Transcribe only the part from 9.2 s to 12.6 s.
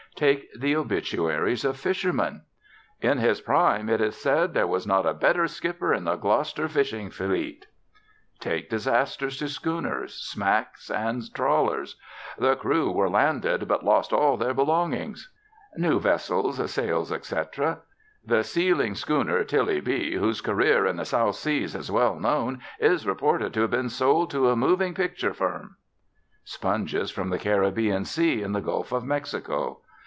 to schooners, smacks, and trawlers. "The